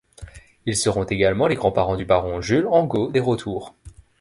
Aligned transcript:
Ils 0.65 0.75
seront 0.75 1.03
également 1.03 1.45
les 1.45 1.53
grands-parents 1.53 1.95
du 1.95 2.05
baron 2.05 2.41
Jules 2.41 2.65
Angot 2.67 3.11
des 3.11 3.19
Rotours. 3.19 3.75